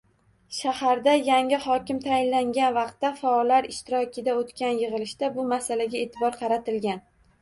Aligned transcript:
Shaharga 0.59 1.11
yangi 1.25 1.59
hokim 1.65 1.99
tayinlangan 2.07 2.75
vaqtda, 2.79 3.11
faollar 3.19 3.69
ishtirokida 3.75 4.35
oʻtgan 4.41 4.81
yigʻilishda 4.83 5.31
bu 5.37 5.47
masalaga 5.53 6.01
eʼtibor 6.05 6.39
qaratilgan. 6.41 7.07